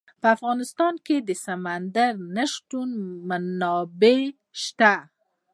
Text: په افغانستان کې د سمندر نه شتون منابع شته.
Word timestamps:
په 0.21 0.27
افغانستان 0.35 0.93
کې 1.05 1.17
د 1.27 1.29
سمندر 1.45 2.11
نه 2.35 2.45
شتون 2.53 2.89
منابع 3.29 4.21
شته. 4.63 4.93